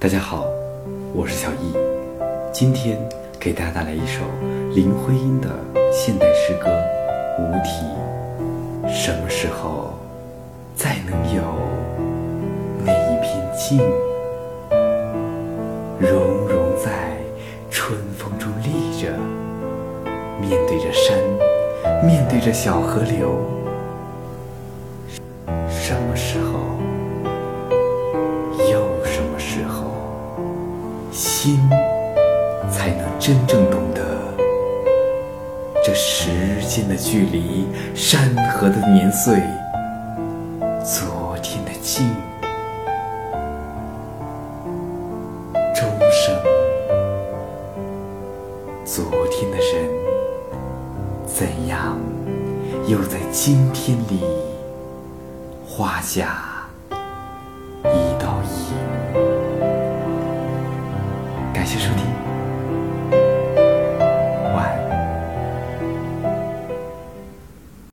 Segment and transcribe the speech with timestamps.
[0.00, 0.44] 大家好，
[1.12, 1.74] 我是小易，
[2.52, 2.96] 今天
[3.40, 4.20] 给大家带来一首
[4.72, 5.48] 林徽因的
[5.92, 6.70] 现代诗歌
[7.42, 7.84] 《无题》。
[8.88, 9.92] 什么时候
[10.76, 11.42] 再能有
[12.84, 13.78] 那一片静，
[15.98, 17.16] 融融在
[17.68, 19.10] 春风中立着，
[20.40, 21.18] 面对着山，
[22.06, 23.36] 面对着小河流？
[25.68, 26.47] 什么时候？
[31.40, 31.56] 心
[32.68, 34.02] 才能真正懂得
[35.84, 39.40] 这时间的距离、山河的年岁、
[40.84, 42.08] 昨天的静？
[45.76, 46.34] 钟声，
[48.84, 49.88] 昨天的人，
[51.24, 51.96] 怎样
[52.88, 54.24] 又在今天里
[55.64, 56.57] 画下？
[61.58, 62.37] 感谢收听。